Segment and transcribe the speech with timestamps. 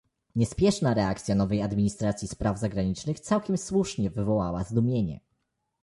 [0.35, 5.19] Niespieszna reakcja nowej administracji spraw zagranicznych całkiem słusznie wywołała zdumienie